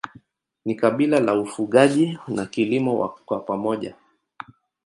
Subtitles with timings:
[0.65, 3.95] Ni kabila la ufugaji na kilimo kwa pamoja.